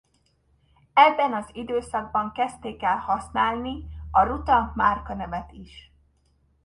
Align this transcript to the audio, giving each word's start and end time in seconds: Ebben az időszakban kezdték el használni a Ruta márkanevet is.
Ebben 0.93 1.33
az 1.33 1.49
időszakban 1.53 2.31
kezdték 2.31 2.83
el 2.83 2.97
használni 2.97 3.85
a 4.11 4.21
Ruta 4.23 4.71
márkanevet 4.75 5.51
is. 5.51 5.91